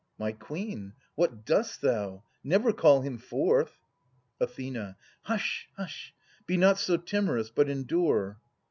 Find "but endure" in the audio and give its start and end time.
7.51-8.39